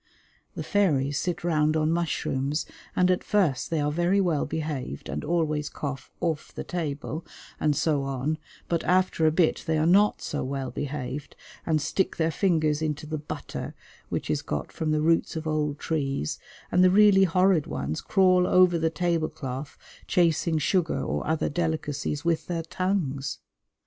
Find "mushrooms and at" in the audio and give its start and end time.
1.91-3.23